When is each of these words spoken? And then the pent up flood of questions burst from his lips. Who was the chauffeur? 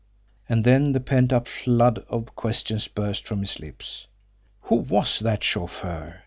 And 0.49 0.63
then 0.63 0.93
the 0.93 0.99
pent 0.99 1.31
up 1.31 1.47
flood 1.47 1.99
of 2.09 2.35
questions 2.35 2.87
burst 2.87 3.27
from 3.27 3.41
his 3.41 3.59
lips. 3.59 4.07
Who 4.61 4.77
was 4.77 5.19
the 5.19 5.37
chauffeur? 5.39 6.19